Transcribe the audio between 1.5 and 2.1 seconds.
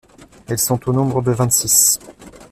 six.